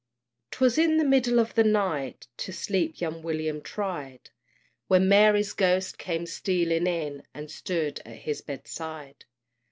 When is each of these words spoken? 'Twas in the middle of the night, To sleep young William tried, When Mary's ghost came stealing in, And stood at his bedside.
'Twas 0.49 0.79
in 0.79 0.97
the 0.97 1.03
middle 1.05 1.39
of 1.39 1.53
the 1.53 1.63
night, 1.63 2.25
To 2.37 2.51
sleep 2.51 2.99
young 3.01 3.21
William 3.21 3.61
tried, 3.61 4.31
When 4.87 5.07
Mary's 5.07 5.53
ghost 5.53 5.99
came 5.99 6.25
stealing 6.25 6.87
in, 6.87 7.21
And 7.35 7.51
stood 7.51 8.01
at 8.03 8.15
his 8.17 8.41
bedside. 8.41 9.25